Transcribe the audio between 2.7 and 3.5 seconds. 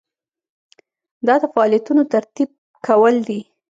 کول دي.